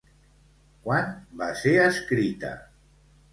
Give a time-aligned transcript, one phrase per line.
[0.87, 1.11] Quan
[1.43, 2.55] va ser escrita?